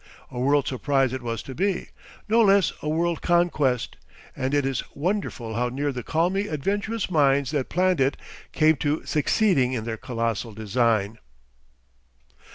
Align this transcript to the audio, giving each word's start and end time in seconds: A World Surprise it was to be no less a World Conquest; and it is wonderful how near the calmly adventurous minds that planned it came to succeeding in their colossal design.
A 0.31 0.39
World 0.39 0.67
Surprise 0.67 1.13
it 1.13 1.21
was 1.21 1.43
to 1.43 1.53
be 1.53 1.89
no 2.27 2.41
less 2.41 2.73
a 2.81 2.89
World 2.89 3.21
Conquest; 3.21 3.97
and 4.35 4.51
it 4.55 4.65
is 4.65 4.81
wonderful 4.95 5.53
how 5.53 5.69
near 5.69 5.91
the 5.91 6.01
calmly 6.01 6.47
adventurous 6.47 7.11
minds 7.11 7.51
that 7.51 7.69
planned 7.69 8.01
it 8.01 8.17
came 8.51 8.77
to 8.77 9.05
succeeding 9.05 9.73
in 9.73 9.83
their 9.83 9.97
colossal 9.97 10.53
design. 10.53 11.19